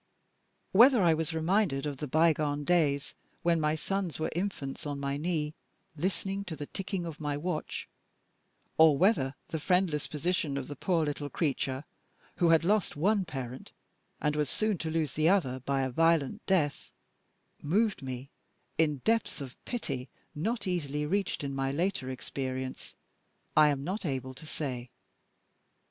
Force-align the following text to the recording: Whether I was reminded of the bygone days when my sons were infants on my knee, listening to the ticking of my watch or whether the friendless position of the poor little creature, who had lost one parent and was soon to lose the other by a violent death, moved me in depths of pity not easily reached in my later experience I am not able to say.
Whether 0.71 1.03
I 1.03 1.13
was 1.13 1.31
reminded 1.35 1.85
of 1.85 1.97
the 1.97 2.07
bygone 2.07 2.63
days 2.63 3.13
when 3.43 3.59
my 3.59 3.75
sons 3.75 4.17
were 4.17 4.31
infants 4.35 4.87
on 4.87 4.99
my 4.99 5.15
knee, 5.15 5.53
listening 5.95 6.43
to 6.45 6.55
the 6.55 6.65
ticking 6.65 7.05
of 7.05 7.19
my 7.19 7.37
watch 7.37 7.87
or 8.79 8.97
whether 8.97 9.35
the 9.49 9.59
friendless 9.59 10.07
position 10.07 10.57
of 10.57 10.67
the 10.67 10.75
poor 10.75 11.05
little 11.05 11.29
creature, 11.29 11.83
who 12.37 12.49
had 12.49 12.63
lost 12.63 12.95
one 12.95 13.25
parent 13.25 13.73
and 14.19 14.35
was 14.35 14.49
soon 14.49 14.79
to 14.79 14.89
lose 14.89 15.13
the 15.13 15.29
other 15.29 15.59
by 15.59 15.81
a 15.83 15.91
violent 15.91 16.43
death, 16.47 16.89
moved 17.61 18.01
me 18.01 18.31
in 18.79 19.01
depths 19.05 19.39
of 19.39 19.55
pity 19.65 20.09
not 20.33 20.65
easily 20.65 21.05
reached 21.05 21.43
in 21.43 21.53
my 21.53 21.71
later 21.71 22.09
experience 22.09 22.95
I 23.55 23.67
am 23.67 23.83
not 23.83 24.03
able 24.03 24.33
to 24.33 24.47
say. 24.47 24.89